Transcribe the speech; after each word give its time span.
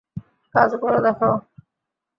কাজ 0.55 0.71
করে 0.81 0.99
দেখাও। 1.03 1.35